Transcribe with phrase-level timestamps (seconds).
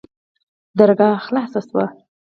[0.77, 1.85] درګاه خلاصه سوه.